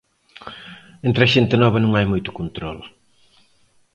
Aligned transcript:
Entre 1.07 1.23
a 1.25 1.31
xente 1.33 1.55
nova 1.63 1.79
non 1.81 1.91
hai 1.93 2.05
moito 2.11 2.35
control. 2.39 2.77